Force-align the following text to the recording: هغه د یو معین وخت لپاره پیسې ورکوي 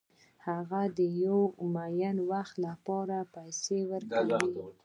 هغه 0.47 0.81
د 0.97 0.99
یو 1.25 1.39
معین 1.73 2.17
وخت 2.31 2.55
لپاره 2.67 3.17
پیسې 3.35 3.79
ورکوي 3.91 4.49